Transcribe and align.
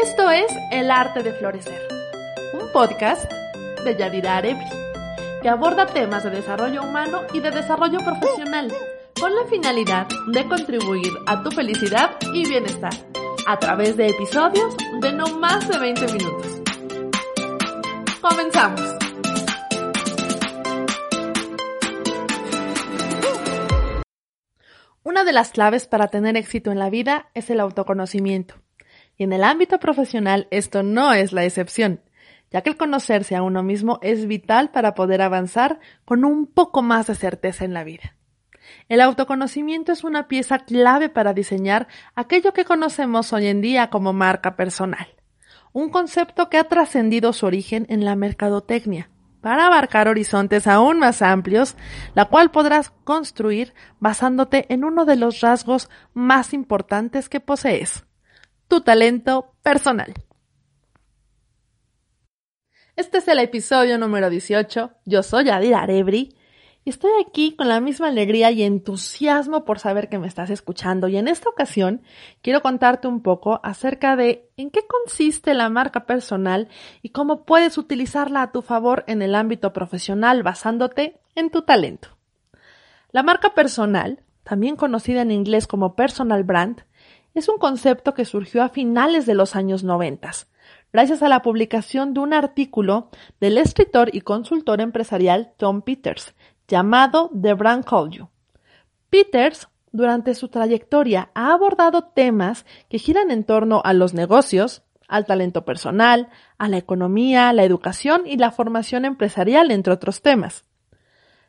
Esto 0.00 0.30
es 0.30 0.46
El 0.70 0.92
Arte 0.92 1.24
de 1.24 1.32
Florecer, 1.32 1.88
un 2.52 2.70
podcast 2.72 3.28
de 3.84 3.96
Yadira 3.96 4.36
Arebri, 4.36 4.64
que 5.42 5.48
aborda 5.48 5.86
temas 5.86 6.22
de 6.22 6.30
desarrollo 6.30 6.84
humano 6.84 7.22
y 7.32 7.40
de 7.40 7.50
desarrollo 7.50 7.98
profesional, 8.04 8.72
con 9.20 9.34
la 9.34 9.44
finalidad 9.50 10.06
de 10.28 10.46
contribuir 10.46 11.12
a 11.26 11.42
tu 11.42 11.50
felicidad 11.50 12.12
y 12.32 12.48
bienestar, 12.48 12.92
a 13.48 13.58
través 13.58 13.96
de 13.96 14.10
episodios 14.10 14.76
de 15.00 15.12
no 15.12 15.36
más 15.36 15.68
de 15.68 15.78
20 15.80 16.12
minutos. 16.12 16.62
Comenzamos. 18.20 18.80
Una 25.02 25.24
de 25.24 25.32
las 25.32 25.50
claves 25.50 25.88
para 25.88 26.06
tener 26.06 26.36
éxito 26.36 26.70
en 26.70 26.78
la 26.78 26.88
vida 26.88 27.30
es 27.34 27.50
el 27.50 27.58
autoconocimiento. 27.58 28.54
Y 29.18 29.24
en 29.24 29.32
el 29.32 29.42
ámbito 29.42 29.80
profesional 29.80 30.46
esto 30.52 30.84
no 30.84 31.12
es 31.12 31.32
la 31.32 31.44
excepción, 31.44 32.00
ya 32.50 32.62
que 32.62 32.70
el 32.70 32.76
conocerse 32.76 33.34
a 33.34 33.42
uno 33.42 33.64
mismo 33.64 33.98
es 34.00 34.26
vital 34.26 34.70
para 34.70 34.94
poder 34.94 35.20
avanzar 35.20 35.80
con 36.04 36.24
un 36.24 36.46
poco 36.46 36.82
más 36.82 37.08
de 37.08 37.16
certeza 37.16 37.64
en 37.64 37.74
la 37.74 37.84
vida. 37.84 38.14
El 38.88 39.00
autoconocimiento 39.00 39.92
es 39.92 40.04
una 40.04 40.28
pieza 40.28 40.60
clave 40.60 41.08
para 41.08 41.34
diseñar 41.34 41.88
aquello 42.14 42.52
que 42.52 42.64
conocemos 42.64 43.32
hoy 43.32 43.48
en 43.48 43.60
día 43.60 43.90
como 43.90 44.12
marca 44.12 44.56
personal, 44.56 45.08
un 45.72 45.90
concepto 45.90 46.48
que 46.48 46.58
ha 46.58 46.64
trascendido 46.64 47.32
su 47.32 47.46
origen 47.46 47.86
en 47.88 48.04
la 48.04 48.14
mercadotecnia 48.14 49.10
para 49.40 49.66
abarcar 49.66 50.08
horizontes 50.08 50.66
aún 50.66 50.98
más 50.98 51.22
amplios, 51.22 51.76
la 52.14 52.26
cual 52.26 52.50
podrás 52.50 52.90
construir 53.04 53.72
basándote 54.00 54.66
en 54.72 54.84
uno 54.84 55.04
de 55.04 55.16
los 55.16 55.40
rasgos 55.40 55.88
más 56.12 56.52
importantes 56.52 57.28
que 57.28 57.40
posees, 57.40 58.04
tu 58.68 58.82
talento 58.82 59.54
personal. 59.62 60.14
Este 62.96 63.18
es 63.18 63.28
el 63.28 63.38
episodio 63.38 63.96
número 63.96 64.28
18. 64.28 64.90
Yo 65.06 65.22
soy 65.22 65.48
Adira 65.48 65.80
Arebri 65.80 66.36
y 66.84 66.90
estoy 66.90 67.12
aquí 67.26 67.56
con 67.56 67.68
la 67.68 67.80
misma 67.80 68.08
alegría 68.08 68.50
y 68.50 68.62
entusiasmo 68.62 69.64
por 69.64 69.78
saber 69.78 70.10
que 70.10 70.18
me 70.18 70.26
estás 70.26 70.50
escuchando. 70.50 71.08
Y 71.08 71.16
en 71.16 71.28
esta 71.28 71.48
ocasión 71.48 72.02
quiero 72.42 72.60
contarte 72.60 73.08
un 73.08 73.22
poco 73.22 73.60
acerca 73.62 74.16
de 74.16 74.50
en 74.56 74.70
qué 74.70 74.80
consiste 74.86 75.54
la 75.54 75.70
marca 75.70 76.04
personal 76.04 76.68
y 77.00 77.10
cómo 77.10 77.44
puedes 77.44 77.78
utilizarla 77.78 78.42
a 78.42 78.52
tu 78.52 78.60
favor 78.60 79.04
en 79.06 79.22
el 79.22 79.34
ámbito 79.34 79.72
profesional 79.72 80.42
basándote 80.42 81.20
en 81.34 81.50
tu 81.50 81.62
talento. 81.62 82.18
La 83.12 83.22
marca 83.22 83.54
personal, 83.54 84.22
también 84.42 84.76
conocida 84.76 85.22
en 85.22 85.30
inglés 85.30 85.66
como 85.66 85.94
personal 85.94 86.44
brand, 86.44 86.82
es 87.34 87.48
un 87.48 87.58
concepto 87.58 88.14
que 88.14 88.24
surgió 88.24 88.62
a 88.62 88.68
finales 88.68 89.26
de 89.26 89.34
los 89.34 89.56
años 89.56 89.84
90, 89.84 90.30
gracias 90.92 91.22
a 91.22 91.28
la 91.28 91.42
publicación 91.42 92.14
de 92.14 92.20
un 92.20 92.32
artículo 92.32 93.10
del 93.40 93.58
escritor 93.58 94.14
y 94.14 94.22
consultor 94.22 94.80
empresarial 94.80 95.52
Tom 95.56 95.82
Peters, 95.82 96.34
llamado 96.66 97.30
The 97.40 97.54
Brand 97.54 97.84
Call 97.84 98.10
You. 98.10 98.28
Peters, 99.10 99.68
durante 99.90 100.34
su 100.34 100.48
trayectoria, 100.48 101.30
ha 101.34 101.52
abordado 101.52 102.04
temas 102.04 102.66
que 102.90 102.98
giran 102.98 103.30
en 103.30 103.44
torno 103.44 103.80
a 103.84 103.94
los 103.94 104.12
negocios, 104.14 104.82
al 105.08 105.24
talento 105.24 105.64
personal, 105.64 106.28
a 106.58 106.68
la 106.68 106.76
economía, 106.76 107.52
la 107.54 107.64
educación 107.64 108.22
y 108.26 108.36
la 108.36 108.50
formación 108.50 109.06
empresarial, 109.06 109.70
entre 109.70 109.94
otros 109.94 110.20
temas. 110.20 110.64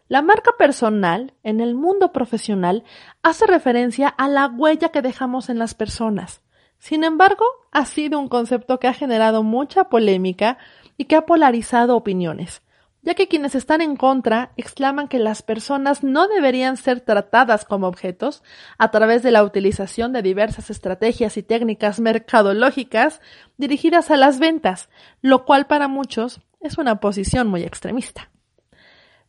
La 0.09 0.23
marca 0.23 0.53
personal 0.57 1.35
en 1.43 1.61
el 1.61 1.75
mundo 1.75 2.11
profesional 2.11 2.83
hace 3.21 3.45
referencia 3.45 4.07
a 4.07 4.27
la 4.27 4.47
huella 4.47 4.89
que 4.89 5.03
dejamos 5.03 5.49
en 5.49 5.59
las 5.59 5.75
personas. 5.75 6.41
Sin 6.79 7.03
embargo, 7.03 7.45
ha 7.71 7.85
sido 7.85 8.17
un 8.17 8.27
concepto 8.27 8.79
que 8.79 8.87
ha 8.87 8.93
generado 8.95 9.43
mucha 9.43 9.83
polémica 9.83 10.57
y 10.97 11.05
que 11.05 11.15
ha 11.15 11.27
polarizado 11.27 11.95
opiniones, 11.95 12.63
ya 13.03 13.13
que 13.13 13.27
quienes 13.27 13.53
están 13.53 13.81
en 13.81 13.95
contra 13.95 14.51
exclaman 14.57 15.09
que 15.09 15.19
las 15.19 15.43
personas 15.43 16.03
no 16.03 16.27
deberían 16.27 16.75
ser 16.75 17.01
tratadas 17.01 17.63
como 17.63 17.85
objetos 17.85 18.41
a 18.79 18.89
través 18.89 19.21
de 19.21 19.29
la 19.29 19.43
utilización 19.43 20.11
de 20.11 20.23
diversas 20.23 20.71
estrategias 20.71 21.37
y 21.37 21.43
técnicas 21.43 21.99
mercadológicas 21.99 23.21
dirigidas 23.57 24.09
a 24.09 24.17
las 24.17 24.39
ventas, 24.39 24.89
lo 25.21 25.45
cual 25.45 25.67
para 25.67 25.87
muchos 25.87 26.41
es 26.61 26.79
una 26.79 26.99
posición 26.99 27.47
muy 27.47 27.61
extremista. 27.61 28.31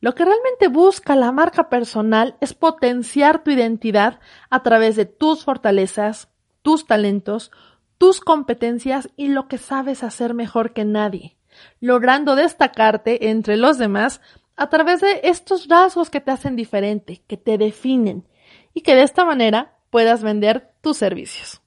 Lo 0.00 0.14
que 0.14 0.24
realmente 0.24 0.68
busca 0.68 1.14
la 1.14 1.30
marca 1.30 1.68
personal 1.68 2.36
es 2.40 2.54
potenciar 2.54 3.44
tu 3.44 3.50
identidad 3.50 4.18
a 4.48 4.62
través 4.62 4.96
de 4.96 5.04
tus 5.04 5.44
fortalezas, 5.44 6.28
tus 6.62 6.86
talentos, 6.86 7.50
tus 7.98 8.20
competencias 8.20 9.10
y 9.16 9.28
lo 9.28 9.46
que 9.46 9.58
sabes 9.58 10.02
hacer 10.02 10.32
mejor 10.32 10.72
que 10.72 10.86
nadie, 10.86 11.36
logrando 11.80 12.34
destacarte 12.34 13.28
entre 13.28 13.58
los 13.58 13.76
demás 13.76 14.22
a 14.56 14.70
través 14.70 15.02
de 15.02 15.20
estos 15.24 15.68
rasgos 15.68 16.08
que 16.08 16.20
te 16.20 16.30
hacen 16.30 16.56
diferente, 16.56 17.22
que 17.26 17.36
te 17.36 17.58
definen 17.58 18.26
y 18.72 18.80
que 18.80 18.94
de 18.94 19.02
esta 19.02 19.26
manera 19.26 19.76
puedas 19.90 20.22
vender 20.22 20.72
tus 20.80 20.96
servicios. 20.96 21.59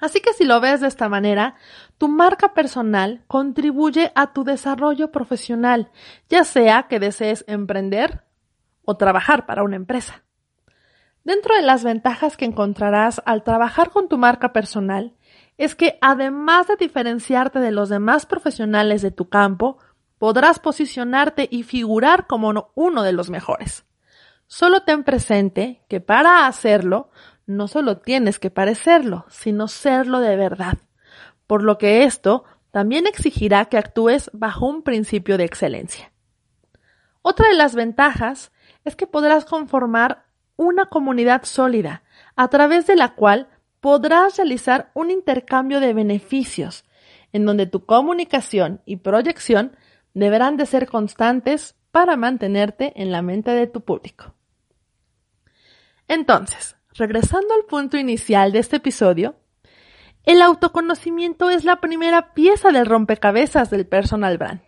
Así 0.00 0.20
que 0.20 0.32
si 0.34 0.44
lo 0.44 0.60
ves 0.60 0.80
de 0.82 0.88
esta 0.88 1.08
manera, 1.08 1.54
tu 1.96 2.08
marca 2.08 2.52
personal 2.52 3.24
contribuye 3.26 4.12
a 4.14 4.32
tu 4.32 4.44
desarrollo 4.44 5.10
profesional, 5.10 5.90
ya 6.28 6.44
sea 6.44 6.84
que 6.84 7.00
desees 7.00 7.44
emprender 7.48 8.24
o 8.84 8.96
trabajar 8.96 9.46
para 9.46 9.62
una 9.62 9.76
empresa. 9.76 10.22
Dentro 11.24 11.56
de 11.56 11.62
las 11.62 11.82
ventajas 11.82 12.36
que 12.36 12.44
encontrarás 12.44 13.20
al 13.24 13.42
trabajar 13.42 13.90
con 13.90 14.08
tu 14.08 14.18
marca 14.18 14.52
personal 14.52 15.14
es 15.58 15.74
que 15.74 15.98
además 16.00 16.68
de 16.68 16.76
diferenciarte 16.76 17.58
de 17.58 17.72
los 17.72 17.88
demás 17.88 18.26
profesionales 18.26 19.02
de 19.02 19.10
tu 19.10 19.28
campo, 19.28 19.78
podrás 20.18 20.58
posicionarte 20.58 21.48
y 21.50 21.62
figurar 21.62 22.26
como 22.26 22.70
uno 22.74 23.02
de 23.02 23.12
los 23.12 23.30
mejores. 23.30 23.84
Solo 24.46 24.82
ten 24.82 25.02
presente 25.02 25.82
que 25.88 26.00
para 26.00 26.46
hacerlo 26.46 27.10
no 27.46 27.68
solo 27.68 27.98
tienes 27.98 28.38
que 28.38 28.50
parecerlo, 28.50 29.24
sino 29.28 29.68
serlo 29.68 30.20
de 30.20 30.36
verdad, 30.36 30.78
por 31.46 31.62
lo 31.62 31.78
que 31.78 32.04
esto 32.04 32.44
también 32.70 33.06
exigirá 33.06 33.64
que 33.66 33.78
actúes 33.78 34.30
bajo 34.32 34.66
un 34.66 34.82
principio 34.82 35.38
de 35.38 35.44
excelencia. 35.44 36.12
Otra 37.22 37.48
de 37.48 37.54
las 37.54 37.74
ventajas 37.74 38.52
es 38.84 38.96
que 38.96 39.06
podrás 39.06 39.44
conformar 39.44 40.26
una 40.56 40.86
comunidad 40.86 41.44
sólida, 41.44 42.02
a 42.34 42.48
través 42.48 42.86
de 42.86 42.96
la 42.96 43.14
cual 43.14 43.48
podrás 43.80 44.36
realizar 44.36 44.90
un 44.94 45.10
intercambio 45.10 45.80
de 45.80 45.92
beneficios, 45.94 46.84
en 47.32 47.44
donde 47.44 47.66
tu 47.66 47.84
comunicación 47.84 48.80
y 48.84 48.96
proyección 48.96 49.76
deberán 50.14 50.56
de 50.56 50.66
ser 50.66 50.88
constantes 50.88 51.76
para 51.90 52.16
mantenerte 52.16 52.92
en 53.00 53.12
la 53.12 53.22
mente 53.22 53.50
de 53.52 53.66
tu 53.66 53.82
público. 53.82 54.34
Entonces, 56.08 56.75
regresando 56.96 57.54
al 57.54 57.64
punto 57.66 57.96
inicial 57.96 58.52
de 58.52 58.58
este 58.58 58.76
episodio, 58.76 59.36
el 60.24 60.42
autoconocimiento 60.42 61.50
es 61.50 61.64
la 61.64 61.80
primera 61.80 62.34
pieza 62.34 62.70
del 62.70 62.86
rompecabezas 62.86 63.70
del 63.70 63.86
personal 63.86 64.38
brand. 64.38 64.60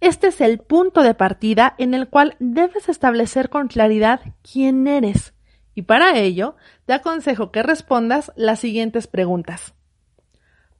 Este 0.00 0.28
es 0.28 0.40
el 0.40 0.58
punto 0.58 1.02
de 1.02 1.14
partida 1.14 1.74
en 1.78 1.94
el 1.94 2.08
cual 2.08 2.36
debes 2.40 2.88
establecer 2.88 3.48
con 3.48 3.68
claridad 3.68 4.20
quién 4.42 4.86
eres. 4.86 5.34
Y 5.74 5.82
para 5.82 6.18
ello, 6.18 6.56
te 6.86 6.94
aconsejo 6.94 7.52
que 7.52 7.62
respondas 7.62 8.32
las 8.34 8.58
siguientes 8.58 9.06
preguntas. 9.06 9.74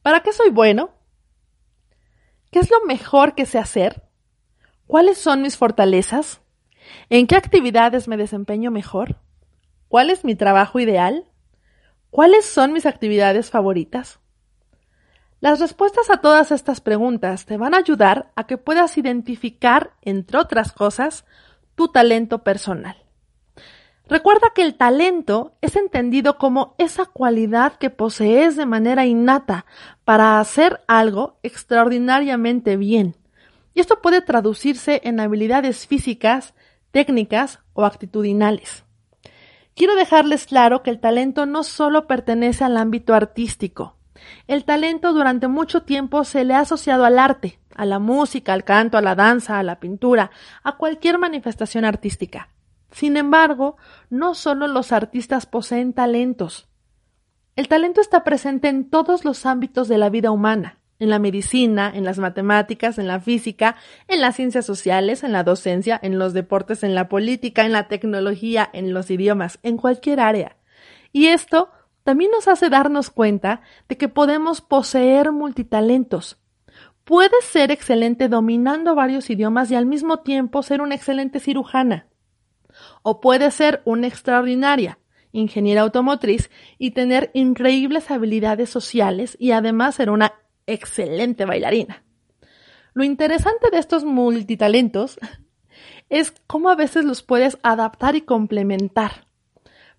¿Para 0.02 0.20
qué 0.20 0.32
soy 0.32 0.50
bueno? 0.50 0.90
¿Qué 2.50 2.58
es 2.58 2.70
lo 2.70 2.84
mejor 2.86 3.34
que 3.34 3.46
sé 3.46 3.58
hacer? 3.58 4.02
¿Cuáles 4.86 5.18
son 5.18 5.42
mis 5.42 5.56
fortalezas? 5.56 6.40
¿En 7.10 7.26
qué 7.26 7.36
actividades 7.36 8.08
me 8.08 8.16
desempeño 8.16 8.70
mejor? 8.70 9.20
¿Cuál 9.88 10.10
es 10.10 10.24
mi 10.24 10.34
trabajo 10.34 10.78
ideal? 10.80 11.24
¿Cuáles 12.10 12.44
son 12.44 12.72
mis 12.74 12.84
actividades 12.84 13.50
favoritas? 13.50 14.20
Las 15.40 15.60
respuestas 15.60 16.10
a 16.10 16.20
todas 16.20 16.50
estas 16.50 16.80
preguntas 16.80 17.46
te 17.46 17.56
van 17.56 17.72
a 17.72 17.78
ayudar 17.78 18.30
a 18.36 18.46
que 18.46 18.58
puedas 18.58 18.98
identificar, 18.98 19.92
entre 20.02 20.38
otras 20.38 20.72
cosas, 20.72 21.24
tu 21.74 21.88
talento 21.88 22.42
personal. 22.42 22.96
Recuerda 24.08 24.52
que 24.54 24.62
el 24.62 24.74
talento 24.74 25.52
es 25.60 25.76
entendido 25.76 26.38
como 26.38 26.74
esa 26.78 27.06
cualidad 27.06 27.74
que 27.74 27.88
posees 27.88 28.56
de 28.56 28.66
manera 28.66 29.06
innata 29.06 29.64
para 30.04 30.40
hacer 30.40 30.80
algo 30.86 31.38
extraordinariamente 31.42 32.76
bien. 32.76 33.16
Y 33.74 33.80
esto 33.80 34.02
puede 34.02 34.22
traducirse 34.22 35.00
en 35.04 35.20
habilidades 35.20 35.86
físicas, 35.86 36.54
técnicas 36.90 37.60
o 37.74 37.84
actitudinales. 37.84 38.84
Quiero 39.78 39.94
dejarles 39.94 40.46
claro 40.46 40.82
que 40.82 40.90
el 40.90 40.98
talento 40.98 41.46
no 41.46 41.62
solo 41.62 42.08
pertenece 42.08 42.64
al 42.64 42.76
ámbito 42.76 43.14
artístico. 43.14 43.94
El 44.48 44.64
talento 44.64 45.12
durante 45.12 45.46
mucho 45.46 45.84
tiempo 45.84 46.24
se 46.24 46.44
le 46.44 46.54
ha 46.54 46.60
asociado 46.62 47.04
al 47.04 47.16
arte, 47.16 47.60
a 47.76 47.86
la 47.86 48.00
música, 48.00 48.54
al 48.54 48.64
canto, 48.64 48.98
a 48.98 49.02
la 49.02 49.14
danza, 49.14 49.56
a 49.56 49.62
la 49.62 49.78
pintura, 49.78 50.32
a 50.64 50.78
cualquier 50.78 51.18
manifestación 51.18 51.84
artística. 51.84 52.48
Sin 52.90 53.16
embargo, 53.16 53.76
no 54.10 54.34
solo 54.34 54.66
los 54.66 54.90
artistas 54.90 55.46
poseen 55.46 55.92
talentos. 55.92 56.68
El 57.54 57.68
talento 57.68 58.00
está 58.00 58.24
presente 58.24 58.66
en 58.66 58.90
todos 58.90 59.24
los 59.24 59.46
ámbitos 59.46 59.86
de 59.86 59.98
la 59.98 60.10
vida 60.10 60.32
humana, 60.32 60.77
en 60.98 61.10
la 61.10 61.18
medicina, 61.18 61.90
en 61.94 62.04
las 62.04 62.18
matemáticas, 62.18 62.98
en 62.98 63.06
la 63.06 63.20
física, 63.20 63.76
en 64.08 64.20
las 64.20 64.36
ciencias 64.36 64.66
sociales, 64.66 65.22
en 65.22 65.32
la 65.32 65.44
docencia, 65.44 65.98
en 66.02 66.18
los 66.18 66.32
deportes, 66.32 66.82
en 66.82 66.94
la 66.94 67.08
política, 67.08 67.64
en 67.64 67.72
la 67.72 67.88
tecnología, 67.88 68.68
en 68.72 68.92
los 68.92 69.10
idiomas, 69.10 69.58
en 69.62 69.76
cualquier 69.76 70.20
área. 70.20 70.56
Y 71.12 71.26
esto 71.26 71.70
también 72.04 72.30
nos 72.30 72.48
hace 72.48 72.70
darnos 72.70 73.10
cuenta 73.10 73.60
de 73.88 73.96
que 73.96 74.08
podemos 74.08 74.60
poseer 74.60 75.32
multitalentos. 75.32 76.38
Puedes 77.04 77.44
ser 77.44 77.70
excelente 77.70 78.28
dominando 78.28 78.94
varios 78.94 79.30
idiomas 79.30 79.70
y 79.70 79.74
al 79.74 79.86
mismo 79.86 80.20
tiempo 80.20 80.62
ser 80.62 80.80
una 80.80 80.94
excelente 80.94 81.40
cirujana. 81.40 82.06
O 83.02 83.20
puedes 83.20 83.54
ser 83.54 83.82
una 83.84 84.06
extraordinaria 84.06 84.98
ingeniera 85.32 85.82
automotriz 85.82 86.50
y 86.78 86.92
tener 86.92 87.30
increíbles 87.34 88.10
habilidades 88.10 88.70
sociales 88.70 89.36
y 89.38 89.52
además 89.52 89.94
ser 89.94 90.10
una 90.10 90.32
excelente 90.68 91.44
bailarina. 91.44 92.04
Lo 92.94 93.02
interesante 93.02 93.70
de 93.70 93.78
estos 93.78 94.04
multitalentos 94.04 95.18
es 96.08 96.32
cómo 96.46 96.70
a 96.70 96.76
veces 96.76 97.04
los 97.04 97.22
puedes 97.22 97.58
adaptar 97.62 98.14
y 98.16 98.20
complementar. 98.20 99.26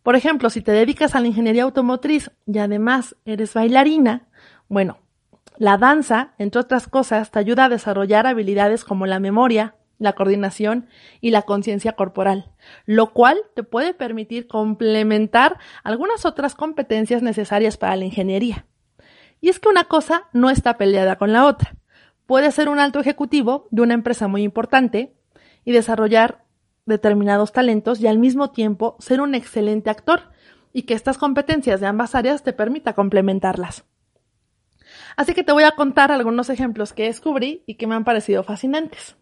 Por 0.03 0.15
ejemplo, 0.15 0.49
si 0.49 0.61
te 0.61 0.71
dedicas 0.71 1.15
a 1.15 1.19
la 1.19 1.27
ingeniería 1.27 1.63
automotriz 1.63 2.31
y 2.45 2.57
además 2.59 3.15
eres 3.25 3.53
bailarina, 3.53 4.27
bueno, 4.67 4.99
la 5.57 5.77
danza, 5.77 6.33
entre 6.37 6.61
otras 6.61 6.87
cosas, 6.87 7.31
te 7.31 7.39
ayuda 7.39 7.65
a 7.65 7.69
desarrollar 7.69 8.25
habilidades 8.27 8.85
como 8.85 9.05
la 9.05 9.19
memoria, 9.19 9.75
la 9.97 10.13
coordinación 10.13 10.87
y 11.19 11.31
la 11.31 11.41
conciencia 11.41 11.93
corporal, 11.93 12.51
lo 12.85 13.11
cual 13.11 13.37
te 13.55 13.63
puede 13.63 13.93
permitir 13.93 14.47
complementar 14.47 15.59
algunas 15.83 16.25
otras 16.25 16.55
competencias 16.55 17.21
necesarias 17.21 17.75
para 17.75 17.97
la 17.97 18.05
ingeniería. 18.05 18.65
Y 19.41 19.49
es 19.49 19.59
que 19.59 19.69
una 19.69 19.85
cosa 19.85 20.23
no 20.33 20.49
está 20.49 20.77
peleada 20.77 21.17
con 21.17 21.33
la 21.33 21.45
otra. 21.45 21.75
Puedes 22.25 22.55
ser 22.55 22.69
un 22.69 22.79
alto 22.79 22.99
ejecutivo 22.99 23.67
de 23.71 23.81
una 23.81 23.93
empresa 23.93 24.27
muy 24.27 24.43
importante 24.43 25.13
y 25.65 25.71
desarrollar 25.71 26.43
determinados 26.85 27.51
talentos 27.51 28.01
y 28.01 28.07
al 28.07 28.19
mismo 28.19 28.51
tiempo 28.51 28.95
ser 28.99 29.21
un 29.21 29.35
excelente 29.35 29.89
actor 29.89 30.31
y 30.73 30.83
que 30.83 30.93
estas 30.93 31.17
competencias 31.17 31.79
de 31.79 31.87
ambas 31.87 32.15
áreas 32.15 32.43
te 32.43 32.53
permita 32.53 32.93
complementarlas. 32.93 33.85
Así 35.15 35.33
que 35.33 35.43
te 35.43 35.51
voy 35.51 35.63
a 35.63 35.71
contar 35.71 36.11
algunos 36.11 36.49
ejemplos 36.49 36.93
que 36.93 37.03
descubrí 37.03 37.63
y 37.65 37.75
que 37.75 37.87
me 37.87 37.95
han 37.95 38.03
parecido 38.03 38.43
fascinantes. 38.43 39.15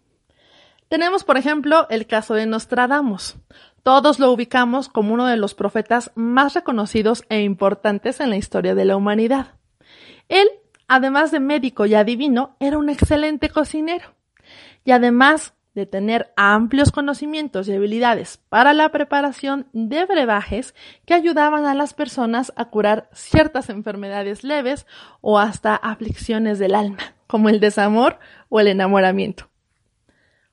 Tenemos, 0.89 1.23
por 1.23 1.37
ejemplo, 1.37 1.87
el 1.89 2.07
caso 2.07 2.33
de 2.33 2.45
Nostradamus. 2.45 3.35
Todos 3.83 4.19
lo 4.19 4.31
ubicamos 4.31 4.87
como 4.87 5.13
uno 5.13 5.25
de 5.25 5.37
los 5.37 5.53
profetas 5.53 6.11
más 6.15 6.53
reconocidos 6.53 7.25
e 7.29 7.41
importantes 7.41 8.19
en 8.19 8.29
la 8.29 8.37
historia 8.37 8.73
de 8.73 8.85
la 8.85 8.95
humanidad. 8.95 9.55
Él, 10.29 10.47
además 10.87 11.31
de 11.31 11.39
médico 11.39 11.85
y 11.85 11.95
adivino, 11.95 12.55
era 12.59 12.77
un 12.77 12.89
excelente 12.89 13.49
cocinero. 13.49 14.13
Y 14.83 14.91
además 14.91 15.53
de 15.77 15.85
tener 15.85 16.33
amplios 16.35 16.91
conocimientos 16.91 17.67
y 17.67 17.73
habilidades 17.73 18.39
para 18.49 18.73
la 18.73 18.89
preparación 18.89 19.67
de 19.73 20.05
brebajes 20.05 20.73
que 21.05 21.13
ayudaban 21.13 21.67
a 21.67 21.75
las 21.75 21.93
personas 21.93 22.51
a 22.55 22.65
curar 22.65 23.09
ciertas 23.13 23.69
enfermedades 23.69 24.43
leves 24.43 24.87
o 25.21 25.37
hasta 25.37 25.75
aflicciones 25.75 26.57
del 26.57 26.73
alma, 26.73 26.97
como 27.27 27.49
el 27.49 27.59
desamor 27.59 28.17
o 28.49 28.59
el 28.59 28.69
enamoramiento. 28.69 29.49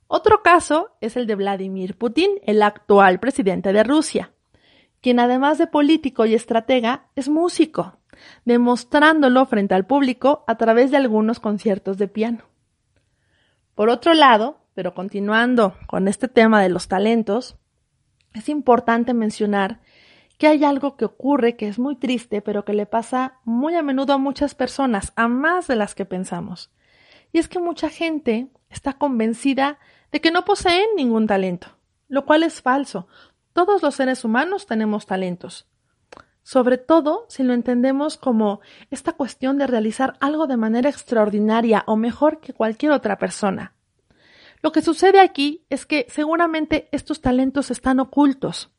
Otro 0.08 0.42
caso 0.42 0.90
es 1.00 1.16
el 1.16 1.26
de 1.26 1.36
Vladimir 1.36 1.96
Putin, 1.96 2.30
el 2.44 2.62
actual 2.62 3.18
presidente 3.18 3.72
de 3.72 3.82
Rusia, 3.82 4.30
quien 5.00 5.20
además 5.20 5.56
de 5.56 5.66
político 5.66 6.26
y 6.26 6.34
estratega 6.34 7.06
es 7.16 7.30
músico 7.30 7.98
demostrándolo 8.44 9.46
frente 9.46 9.74
al 9.74 9.86
público 9.86 10.44
a 10.46 10.56
través 10.56 10.90
de 10.90 10.96
algunos 10.96 11.40
conciertos 11.40 11.98
de 11.98 12.08
piano. 12.08 12.44
Por 13.74 13.88
otro 13.88 14.14
lado, 14.14 14.58
pero 14.74 14.94
continuando 14.94 15.76
con 15.86 16.08
este 16.08 16.28
tema 16.28 16.62
de 16.62 16.68
los 16.68 16.88
talentos, 16.88 17.56
es 18.32 18.48
importante 18.48 19.14
mencionar 19.14 19.80
que 20.38 20.48
hay 20.48 20.64
algo 20.64 20.96
que 20.96 21.04
ocurre 21.04 21.56
que 21.56 21.68
es 21.68 21.78
muy 21.78 21.96
triste, 21.96 22.42
pero 22.42 22.64
que 22.64 22.72
le 22.72 22.86
pasa 22.86 23.38
muy 23.44 23.74
a 23.74 23.82
menudo 23.82 24.12
a 24.12 24.18
muchas 24.18 24.54
personas, 24.54 25.12
a 25.16 25.28
más 25.28 25.66
de 25.68 25.76
las 25.76 25.94
que 25.94 26.04
pensamos. 26.04 26.70
Y 27.32 27.38
es 27.38 27.48
que 27.48 27.60
mucha 27.60 27.88
gente 27.88 28.48
está 28.68 28.94
convencida 28.94 29.78
de 30.10 30.20
que 30.20 30.30
no 30.30 30.44
poseen 30.44 30.86
ningún 30.96 31.26
talento, 31.26 31.68
lo 32.08 32.24
cual 32.24 32.42
es 32.42 32.62
falso. 32.62 33.06
Todos 33.52 33.82
los 33.82 33.94
seres 33.94 34.24
humanos 34.24 34.66
tenemos 34.66 35.06
talentos 35.06 35.68
sobre 36.44 36.78
todo 36.78 37.24
si 37.28 37.42
lo 37.42 37.54
entendemos 37.54 38.16
como 38.16 38.60
esta 38.90 39.14
cuestión 39.14 39.58
de 39.58 39.66
realizar 39.66 40.14
algo 40.20 40.46
de 40.46 40.58
manera 40.58 40.90
extraordinaria 40.90 41.82
o 41.86 41.96
mejor 41.96 42.38
que 42.38 42.52
cualquier 42.52 42.92
otra 42.92 43.18
persona. 43.18 43.72
Lo 44.62 44.70
que 44.70 44.82
sucede 44.82 45.20
aquí 45.20 45.64
es 45.70 45.86
que 45.86 46.06
seguramente 46.08 46.88
estos 46.92 47.20
talentos 47.20 47.70
están 47.70 47.98
ocultos. 47.98 48.70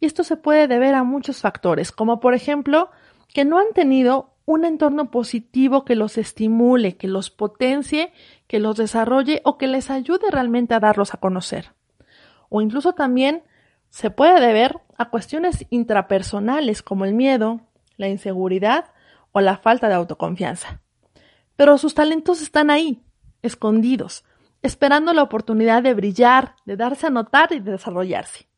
Y 0.00 0.06
esto 0.06 0.22
se 0.22 0.36
puede 0.36 0.68
deber 0.68 0.94
a 0.94 1.02
muchos 1.02 1.40
factores, 1.40 1.92
como 1.92 2.20
por 2.20 2.34
ejemplo 2.34 2.90
que 3.32 3.44
no 3.44 3.58
han 3.58 3.72
tenido 3.74 4.34
un 4.44 4.64
entorno 4.64 5.10
positivo 5.10 5.84
que 5.84 5.96
los 5.96 6.18
estimule, 6.18 6.96
que 6.96 7.08
los 7.08 7.30
potencie, 7.30 8.12
que 8.46 8.58
los 8.58 8.76
desarrolle 8.76 9.40
o 9.44 9.56
que 9.56 9.66
les 9.66 9.90
ayude 9.90 10.30
realmente 10.30 10.74
a 10.74 10.80
darlos 10.80 11.14
a 11.14 11.18
conocer. 11.18 11.72
O 12.48 12.60
incluso 12.60 12.92
también 12.92 13.44
se 13.92 14.10
puede 14.10 14.40
deber 14.40 14.80
a 14.96 15.10
cuestiones 15.10 15.66
intrapersonales 15.68 16.82
como 16.82 17.04
el 17.04 17.12
miedo, 17.12 17.60
la 17.98 18.08
inseguridad 18.08 18.86
o 19.32 19.42
la 19.42 19.58
falta 19.58 19.88
de 19.88 19.94
autoconfianza. 19.94 20.80
Pero 21.56 21.76
sus 21.76 21.92
talentos 21.92 22.40
están 22.40 22.70
ahí, 22.70 23.04
escondidos, 23.42 24.24
esperando 24.62 25.12
la 25.12 25.22
oportunidad 25.22 25.82
de 25.82 25.92
brillar, 25.92 26.56
de 26.64 26.78
darse 26.78 27.08
a 27.08 27.10
notar 27.10 27.52
y 27.52 27.60
de 27.60 27.72
desarrollarse. 27.72 28.48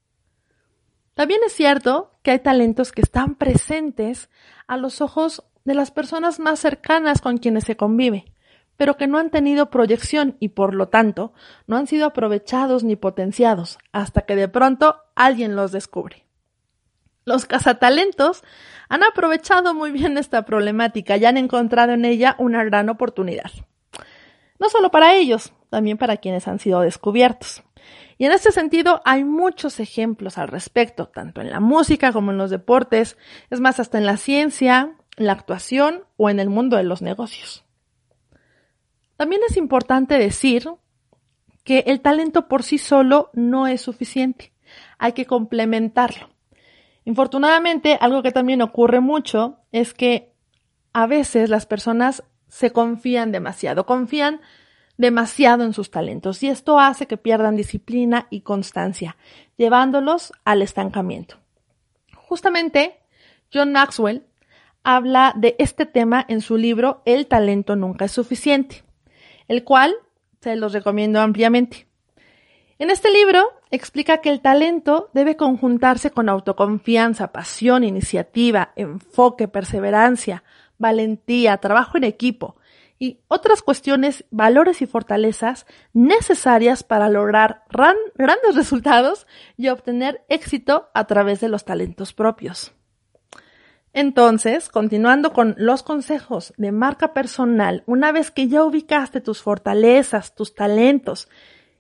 También 1.15 1.41
es 1.45 1.53
cierto 1.53 2.13
que 2.23 2.31
hay 2.31 2.39
talentos 2.39 2.93
que 2.93 3.03
están 3.03 3.35
presentes 3.35 4.31
a 4.69 4.77
los 4.77 5.01
ojos 5.01 5.43
de 5.65 5.75
las 5.75 5.91
personas 5.91 6.39
más 6.39 6.61
cercanas 6.61 7.21
con 7.21 7.39
quienes 7.39 7.65
se 7.65 7.77
convive, 7.77 8.33
pero 8.77 8.97
que 8.97 9.07
no 9.07 9.19
han 9.19 9.31
tenido 9.31 9.71
proyección 9.71 10.37
y 10.41 10.49
por 10.49 10.75
lo 10.75 10.89
tanto 10.89 11.33
no 11.67 11.77
han 11.77 11.87
sido 11.87 12.07
aprovechados 12.07 12.85
ni 12.85 12.97
potenciados 12.97 13.79
hasta 13.93 14.23
que 14.23 14.37
de 14.37 14.49
pronto 14.49 14.97
alguien 15.15 15.57
los 15.57 15.73
descubre. 15.73 16.25
Los 17.25 17.47
cazatalentos 17.47 18.45
han 18.89 19.03
aprovechado 19.03 19.75
muy 19.75 19.93
bien 19.93 20.19
esta 20.19 20.45
problemática 20.45 21.17
y 21.17 21.25
han 21.25 21.37
encontrado 21.37 21.93
en 21.93 22.05
ella 22.05 22.37
una 22.39 22.65
gran 22.65 22.89
oportunidad. 22.91 23.51
No 24.59 24.69
solo 24.69 24.91
para 24.91 25.15
ellos, 25.15 25.53
también 25.71 25.99
para 25.99 26.19
quienes 26.19 26.47
han 26.47 26.59
sido 26.59 26.81
descubiertos. 26.81 27.63
Y 28.19 28.27
en 28.27 28.33
este 28.33 28.53
sentido 28.53 29.01
hay 29.05 29.25
muchos 29.25 29.81
ejemplos 29.81 30.39
al 30.39 30.49
respecto, 30.49 31.09
tanto 31.09 31.41
en 31.41 31.51
la 31.51 31.61
música 31.61 32.13
como 32.13 32.31
en 32.31 32.39
los 32.39 32.51
deportes, 32.51 33.17
es 33.51 33.61
más, 33.61 33.81
hasta 33.81 33.99
en 33.99 34.07
la 34.07 34.17
ciencia, 34.17 34.95
en 35.17 35.27
la 35.27 35.33
actuación 35.33 36.05
o 36.17 36.31
en 36.31 36.39
el 36.39 36.49
mundo 36.49 36.77
de 36.77 36.85
los 36.85 37.03
negocios. 37.03 37.64
También 39.17 39.43
es 39.49 39.57
importante 39.57 40.19
decir 40.19 40.69
que 41.63 41.85
el 41.87 42.01
talento 42.01 42.49
por 42.49 42.63
sí 42.63 42.79
solo 42.79 43.31
no 43.33 43.67
es 43.67 43.81
suficiente. 43.81 44.53
Hay 44.99 45.13
que 45.13 45.27
complementarlo. 45.27 46.31
Infortunadamente, 47.05 47.99
algo 48.01 48.23
que 48.23 48.33
también 48.33 48.63
ocurre 48.63 49.01
mucho 49.01 49.59
es 49.73 49.95
que 49.95 50.33
a 50.93 51.07
veces 51.07 51.51
las 51.51 51.67
personas 51.67 52.25
se 52.49 52.71
confían 52.71 53.33
demasiado, 53.33 53.87
confían 53.87 54.41
demasiado 54.97 55.65
en 55.65 55.73
sus 55.73 55.91
talentos 55.91 56.43
y 56.43 56.49
esto 56.49 56.79
hace 56.79 57.07
que 57.07 57.17
pierdan 57.17 57.57
disciplina 57.57 58.27
y 58.31 58.43
constancia, 58.43 59.17
llevándolos 59.57 60.33
al 60.45 60.63
estancamiento. 60.63 61.39
Justamente, 62.15 63.01
John 63.53 63.73
Maxwell 63.73 64.25
habla 64.83 65.33
de 65.37 65.57
este 65.59 65.85
tema 65.85 66.25
en 66.29 66.41
su 66.41 66.57
libro 66.57 67.03
El 67.07 67.27
talento 67.27 67.75
nunca 67.75 68.05
es 68.05 68.13
suficiente 68.13 68.85
el 69.49 69.65
cual 69.65 69.95
se 70.41 70.57
los 70.57 70.73
recomiendo 70.73 71.21
ampliamente. 71.21 71.87
En 72.79 72.91
este 72.91 73.11
libro 73.11 73.53
explica 73.71 74.19
que 74.19 74.31
el 74.31 74.41
talento 74.41 75.11
debe 75.15 75.37
conjuntarse 75.37 76.11
con 76.11 76.29
autoconfianza, 76.29 77.33
pasión, 77.33 77.85
iniciativa, 77.85 78.73
enfoque, 78.77 79.49
perseverancia, 79.49 80.43
valentía, 80.79 81.57
trabajo 81.59 81.97
en 81.97 82.05
equipo 82.05 82.57
y 82.99 83.21
otras 83.29 83.63
cuestiones, 83.63 84.25
valores 84.31 84.83
y 84.83 84.87
fortalezas 84.87 85.67
necesarias 85.93 86.83
para 86.83 87.09
lograr 87.09 87.65
grandes 87.71 88.55
resultados 88.55 89.27
y 89.57 89.69
obtener 89.69 90.25
éxito 90.29 90.91
a 90.95 91.07
través 91.07 91.41
de 91.41 91.49
los 91.49 91.65
talentos 91.65 92.13
propios. 92.13 92.73
Entonces, 93.95 94.69
continuando 94.69 95.33
con 95.33 95.55
los 95.57 95.83
consejos 95.83 96.53
de 96.59 96.73
marca 96.73 97.15
personal, 97.15 97.83
una 97.87 98.13
vez 98.13 98.31
que 98.31 98.49
ya 98.49 98.63
ubicaste 98.63 99.23
tus 99.23 99.41
fortalezas, 99.41 100.35
tus 100.35 100.55
talentos 100.55 101.29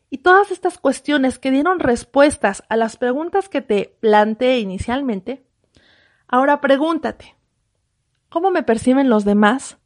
y 0.08 0.18
todas 0.18 0.50
estas 0.50 0.78
cuestiones 0.78 1.38
que 1.38 1.50
dieron 1.50 1.80
respuestas 1.80 2.62
a 2.70 2.76
las 2.76 2.96
preguntas 2.96 3.50
que 3.50 3.60
te 3.60 3.98
planteé 4.00 4.60
inicialmente, 4.60 5.44
ahora 6.26 6.62
pregúntate, 6.62 7.34
¿Cómo 8.34 8.50
me 8.50 8.64
perciben 8.64 9.08
los 9.08 9.24
demás? 9.24 9.78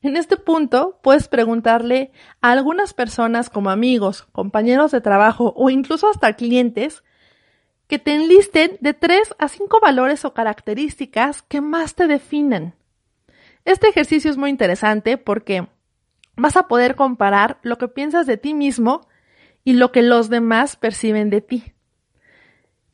En 0.00 0.16
este 0.16 0.38
punto 0.38 0.98
puedes 1.02 1.28
preguntarle 1.28 2.10
a 2.40 2.50
algunas 2.50 2.94
personas 2.94 3.50
como 3.50 3.68
amigos, 3.68 4.22
compañeros 4.32 4.90
de 4.90 5.02
trabajo 5.02 5.52
o 5.54 5.68
incluso 5.68 6.08
hasta 6.08 6.32
clientes 6.32 7.04
que 7.92 7.98
te 7.98 8.14
enlisten 8.14 8.78
de 8.80 8.94
tres 8.94 9.34
a 9.38 9.48
cinco 9.48 9.78
valores 9.78 10.24
o 10.24 10.32
características 10.32 11.42
que 11.42 11.60
más 11.60 11.94
te 11.94 12.06
definen. 12.06 12.72
Este 13.66 13.86
ejercicio 13.86 14.30
es 14.30 14.38
muy 14.38 14.48
interesante 14.48 15.18
porque 15.18 15.68
vas 16.34 16.56
a 16.56 16.68
poder 16.68 16.96
comparar 16.96 17.58
lo 17.60 17.76
que 17.76 17.88
piensas 17.88 18.26
de 18.26 18.38
ti 18.38 18.54
mismo 18.54 19.06
y 19.62 19.74
lo 19.74 19.92
que 19.92 20.00
los 20.00 20.30
demás 20.30 20.76
perciben 20.76 21.28
de 21.28 21.42
ti. 21.42 21.74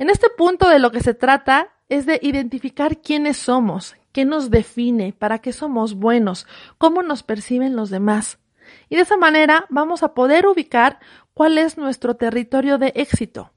En 0.01 0.11
este 0.11 0.31
punto 0.31 0.69
de 0.69 0.81
lo 0.81 0.91
que 0.91 0.99
se 0.99 1.15
trata 1.15 1.69
es 1.89 2.05
de 2.05 2.19
identificar 2.21 3.01
quiénes 3.01 3.37
somos, 3.37 3.95
qué 4.11 4.25
nos 4.25 4.51
define, 4.51 5.13
para 5.13 5.39
qué 5.39 5.53
somos 5.53 5.95
buenos, 5.95 6.45
cómo 6.77 7.05
nos 7.05 7.23
perciben 7.23 7.77
los 7.77 7.89
demás. 7.89 8.41
Y 8.89 8.97
de 8.97 9.03
esa 9.03 9.17
manera 9.17 9.65
vamos 9.71 10.03
a 10.03 10.13
poder 10.13 10.49
ubicar 10.49 10.99
cuál 11.35 11.57
es 11.57 11.79
nuestro 11.79 12.17
territorio 12.17 12.79
de 12.79 12.93
éxito. 12.97 13.53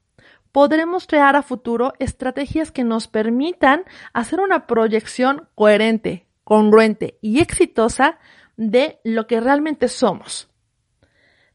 Podremos 0.52 1.06
crear 1.06 1.34
a 1.34 1.42
futuro 1.42 1.94
estrategias 1.98 2.70
que 2.70 2.84
nos 2.84 3.08
permitan 3.08 3.84
hacer 4.12 4.40
una 4.40 4.66
proyección 4.66 5.48
coherente, 5.54 6.26
congruente 6.44 7.18
y 7.22 7.40
exitosa 7.40 8.18
de 8.56 9.00
lo 9.02 9.26
que 9.26 9.40
realmente 9.40 9.88
somos. 9.88 10.50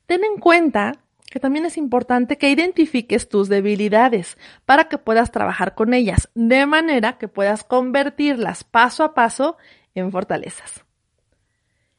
Ten 0.08 0.24
en 0.24 0.40
cuenta 0.40 0.94
que 1.30 1.40
también 1.40 1.66
es 1.66 1.78
importante 1.78 2.38
que 2.38 2.50
identifiques 2.50 3.30
tus 3.30 3.50
debilidades 3.50 4.38
para 4.66 4.86
que 4.86 4.98
puedas 4.98 5.32
trabajar 5.32 5.76
con 5.76 5.94
ellas, 5.94 6.30
de 6.34 6.66
manera 6.66 7.18
que 7.18 7.28
puedas 7.28 7.64
convertirlas 7.64 8.64
paso 8.64 9.04
a 9.04 9.14
paso 9.14 9.58
en 9.94 10.12
fortalezas. 10.12 10.86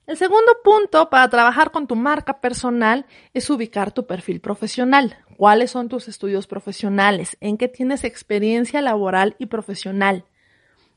El 0.06 0.16
segundo 0.16 0.52
punto 0.64 1.10
para 1.10 1.28
trabajar 1.28 1.70
con 1.70 1.86
tu 1.86 1.94
marca 1.94 2.40
personal 2.40 3.04
es 3.34 3.50
ubicar 3.50 3.92
tu 3.92 4.06
perfil 4.06 4.40
profesional. 4.40 5.18
¿Cuáles 5.38 5.70
son 5.70 5.88
tus 5.88 6.08
estudios 6.08 6.48
profesionales? 6.48 7.36
¿En 7.40 7.58
qué 7.58 7.68
tienes 7.68 8.02
experiencia 8.02 8.82
laboral 8.82 9.36
y 9.38 9.46
profesional? 9.46 10.24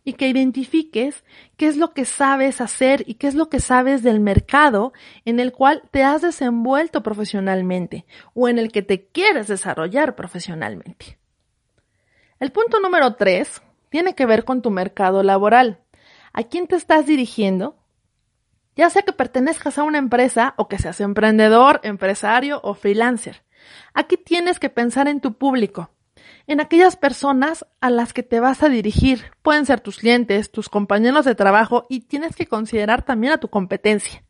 y 0.04 0.14
que 0.14 0.28
identifiques 0.28 1.24
qué 1.58 1.68
es 1.68 1.78
lo 1.78 1.94
que 1.94 2.06
sabes 2.06 2.60
hacer 2.60 3.04
y 3.06 3.14
qué 3.14 3.28
es 3.28 3.36
lo 3.36 3.50
que 3.50 3.60
sabes 3.60 4.02
del 4.02 4.20
mercado 4.20 4.94
en 5.26 5.40
el 5.40 5.52
cual 5.52 5.84
te 5.92 6.02
has 6.02 6.24
desenvuelto 6.24 7.04
profesionalmente 7.04 8.08
o 8.34 8.50
en 8.50 8.58
el 8.58 8.72
que 8.72 8.82
te 8.82 9.06
quieres 9.06 9.48
desarrollar 9.48 10.16
profesionalmente. 10.16 11.20
El 12.40 12.52
punto 12.52 12.80
número 12.80 13.14
tres 13.14 13.62
tiene 13.90 14.16
que 14.16 14.26
ver 14.26 14.44
con 14.44 14.64
tu 14.64 14.72
mercado 14.72 15.22
laboral. 15.22 15.82
¿A 16.34 16.42
quién 16.42 16.66
te 16.66 16.78
estás 16.78 17.06
dirigiendo? 17.06 17.78
Ya 18.76 18.90
sea 18.90 19.04
que 19.04 19.14
pertenezcas 19.14 19.78
a 19.78 19.84
una 19.84 20.00
empresa 20.00 20.56
o 20.58 20.68
que 20.68 20.80
seas 20.80 21.00
emprendedor, 21.00 21.80
empresario 21.84 22.60
o 22.64 22.74
freelancer. 22.74 23.44
Aquí 23.94 24.18
tienes 24.18 24.60
que 24.60 24.70
pensar 24.70 25.08
en 25.08 25.22
tu 25.22 25.34
público 25.34 25.92
en 26.48 26.60
aquellas 26.60 26.96
personas 26.96 27.66
a 27.80 27.90
las 27.90 28.14
que 28.14 28.24
te 28.24 28.40
vas 28.40 28.64
a 28.64 28.70
dirigir. 28.70 29.32
Pueden 29.42 29.66
ser 29.66 29.80
tus 29.80 29.98
clientes, 29.98 30.52
tus 30.52 30.70
compañeros 30.70 31.26
de 31.26 31.36
trabajo 31.36 31.86
y 31.90 32.02
tienes 32.02 32.36
que 32.36 32.48
considerar 32.48 33.04
también 33.04 33.34
a 33.34 33.40
tu 33.40 33.50
competencia. 33.50 34.24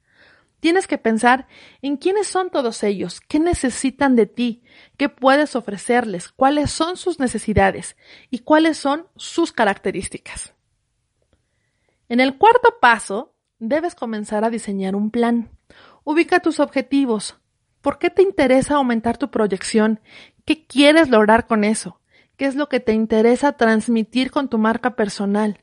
Tienes 0.59 0.85
que 0.85 0.99
pensar 0.99 1.47
en 1.81 1.97
quiénes 1.97 2.27
son 2.27 2.51
todos 2.51 2.83
ellos, 2.83 3.19
qué 3.21 3.39
necesitan 3.39 4.15
de 4.15 4.27
ti, 4.27 4.63
qué 4.95 5.09
puedes 5.09 5.55
ofrecerles, 5.55 6.29
cuáles 6.29 6.69
son 6.69 6.97
sus 6.97 7.19
necesidades 7.19 7.97
y 8.29 8.39
cuáles 8.39 8.77
son 8.77 9.07
sus 9.15 9.51
características. 9.51 10.53
En 12.09 12.19
el 12.19 12.37
cuarto 12.37 12.75
paso, 12.79 13.33
debes 13.57 13.95
comenzar 13.95 14.45
a 14.45 14.51
diseñar 14.51 14.95
un 14.95 15.09
plan. 15.09 15.49
Ubica 16.03 16.39
tus 16.41 16.59
objetivos. 16.59 17.40
¿Por 17.81 17.99
qué 17.99 18.09
te 18.09 18.21
interesa 18.21 18.75
aumentar 18.75 19.17
tu 19.17 19.31
proyección? 19.31 19.99
¿Qué 20.45 20.65
quieres 20.65 21.09
lograr 21.09 21.47
con 21.47 21.63
eso? 21.63 22.01
qué 22.41 22.47
es 22.47 22.55
lo 22.55 22.69
que 22.69 22.79
te 22.79 22.93
interesa 22.93 23.51
transmitir 23.51 24.31
con 24.31 24.49
tu 24.49 24.57
marca 24.57 24.95
personal. 24.95 25.59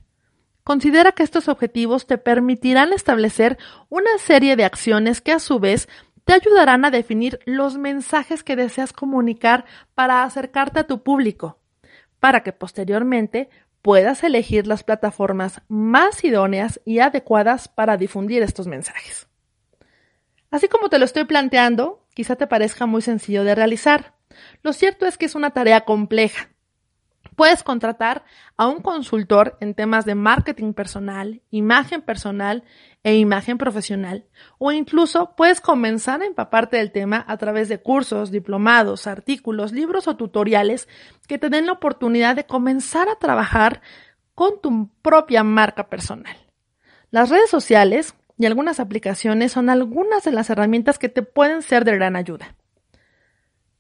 Considera 0.63 1.11
que 1.11 1.25
estos 1.25 1.49
objetivos 1.49 2.07
te 2.07 2.19
permitirán 2.19 2.93
establecer 2.93 3.59
una 3.89 4.17
serie 4.19 4.55
de 4.55 4.65
acciones 4.65 5.21
que 5.21 5.33
a 5.33 5.41
su 5.41 5.59
vez 5.59 5.89
te 6.23 6.35
ayudarán 6.35 6.85
a 6.85 6.93
definir 6.93 7.41
los 7.47 7.79
mensajes 7.79 8.45
que 8.45 8.55
deseas 8.55 8.93
comunicar 8.93 9.65
para 9.97 10.23
acercarte 10.23 10.79
a 10.79 10.87
tu 10.87 11.03
público, 11.03 11.59
para 12.21 12.45
que 12.45 12.53
posteriormente 12.53 13.51
puedas 13.83 14.23
elegir 14.23 14.69
las 14.69 14.85
plataformas 14.85 15.63
más 15.67 16.23
idóneas 16.23 16.81
y 16.85 17.01
adecuadas 17.01 17.67
para 17.67 17.97
difundir 17.97 18.45
estos 18.45 18.69
mensajes. 18.69 19.27
Así 20.53 20.69
como 20.69 20.91
te 20.91 21.01
lo 21.01 21.07
estoy 21.07 21.25
planteando, 21.25 22.07
quizá 22.19 22.35
te 22.35 22.49
parezca 22.49 22.85
muy 22.85 23.01
sencillo 23.01 23.45
de 23.45 23.55
realizar. 23.55 24.17
Lo 24.65 24.73
cierto 24.73 25.07
es 25.07 25.17
que 25.17 25.27
es 25.27 25.37
una 25.37 25.51
tarea 25.51 25.83
compleja, 25.83 26.49
Puedes 27.39 27.63
contratar 27.63 28.25
a 28.57 28.67
un 28.67 28.81
consultor 28.81 29.57
en 29.61 29.75
temas 29.75 30.05
de 30.05 30.17
marketing 30.17 30.73
personal, 30.73 31.41
imagen 31.53 32.03
personal 32.03 32.65
e 33.05 33.15
imagen 33.15 33.59
profesional, 33.59 34.27
o 34.59 34.73
incluso 34.73 35.37
puedes 35.37 35.61
comenzar 35.61 36.21
a 36.21 36.27
empaparte 36.27 36.79
del 36.79 36.91
tema 36.91 37.25
a 37.29 37.37
través 37.37 37.69
de 37.69 37.81
cursos, 37.81 38.33
diplomados, 38.33 39.07
artículos, 39.07 39.71
libros 39.71 40.09
o 40.09 40.17
tutoriales 40.17 40.89
que 41.29 41.39
te 41.39 41.49
den 41.49 41.67
la 41.67 41.75
oportunidad 41.75 42.35
de 42.35 42.47
comenzar 42.47 43.09
a 43.09 43.21
trabajar 43.21 43.83
con 44.35 44.61
tu 44.61 44.91
propia 45.01 45.45
marca 45.45 45.89
personal. 45.89 46.37
Las 47.13 47.31
redes 47.31 47.51
sociales 47.51 48.17
y 48.38 48.47
algunas 48.47 48.80
aplicaciones 48.80 49.52
son 49.52 49.68
algunas 49.68 50.25
de 50.25 50.33
las 50.33 50.49
herramientas 50.50 50.99
que 50.99 51.09
te 51.09 51.23
pueden 51.23 51.62
ser 51.62 51.85
de 51.85 51.95
gran 51.95 52.16
ayuda. 52.16 52.54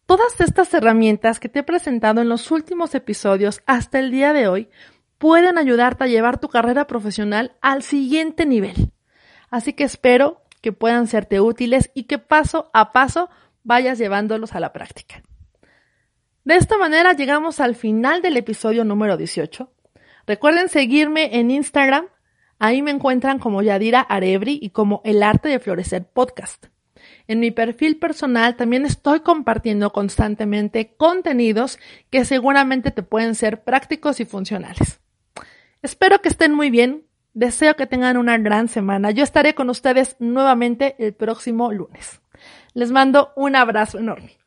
Todas 0.06 0.40
estas 0.40 0.72
herramientas 0.74 1.38
que 1.38 1.48
te 1.48 1.60
he 1.60 1.62
presentado 1.62 2.20
en 2.20 2.28
los 2.28 2.50
últimos 2.50 2.94
episodios 2.94 3.60
hasta 3.66 3.98
el 3.98 4.10
día 4.10 4.32
de 4.32 4.48
hoy 4.48 4.68
pueden 5.18 5.58
ayudarte 5.58 6.04
a 6.04 6.06
llevar 6.06 6.40
tu 6.40 6.48
carrera 6.48 6.86
profesional 6.86 7.56
al 7.60 7.82
siguiente 7.82 8.46
nivel. 8.46 8.92
Así 9.50 9.74
que 9.74 9.84
espero 9.84 10.42
que 10.60 10.72
puedan 10.72 11.06
serte 11.06 11.40
útiles 11.40 11.90
y 11.94 12.04
que 12.04 12.18
paso 12.18 12.70
a 12.72 12.92
paso 12.92 13.28
vayas 13.62 13.98
llevándolos 13.98 14.54
a 14.54 14.60
la 14.60 14.72
práctica. 14.72 15.22
De 16.44 16.56
esta 16.56 16.78
manera 16.78 17.12
llegamos 17.12 17.60
al 17.60 17.74
final 17.74 18.22
del 18.22 18.38
episodio 18.38 18.84
número 18.84 19.16
18. 19.18 19.70
Recuerden 20.26 20.68
seguirme 20.68 21.38
en 21.38 21.50
Instagram. 21.50 22.06
Ahí 22.58 22.82
me 22.82 22.90
encuentran 22.90 23.38
como 23.38 23.62
Yadira 23.62 24.00
Arebri 24.00 24.58
y 24.60 24.70
como 24.70 25.00
El 25.04 25.22
Arte 25.22 25.48
de 25.48 25.60
Florecer 25.60 26.04
Podcast. 26.04 26.66
En 27.26 27.40
mi 27.40 27.50
perfil 27.50 27.98
personal 27.98 28.56
también 28.56 28.84
estoy 28.84 29.20
compartiendo 29.20 29.92
constantemente 29.92 30.94
contenidos 30.96 31.78
que 32.10 32.24
seguramente 32.24 32.90
te 32.90 33.02
pueden 33.02 33.34
ser 33.34 33.62
prácticos 33.62 34.20
y 34.20 34.24
funcionales. 34.24 35.00
Espero 35.82 36.20
que 36.20 36.28
estén 36.28 36.52
muy 36.52 36.70
bien. 36.70 37.04
Deseo 37.34 37.76
que 37.76 37.86
tengan 37.86 38.16
una 38.16 38.36
gran 38.38 38.68
semana. 38.68 39.10
Yo 39.12 39.22
estaré 39.22 39.54
con 39.54 39.70
ustedes 39.70 40.16
nuevamente 40.18 40.96
el 40.98 41.14
próximo 41.14 41.72
lunes. 41.72 42.20
Les 42.74 42.90
mando 42.90 43.32
un 43.36 43.54
abrazo 43.54 43.98
enorme. 43.98 44.38